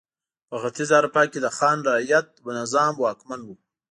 [0.49, 2.27] په ختیځه اروپا کې د خان رعیت
[2.59, 3.49] نظام واکمن و.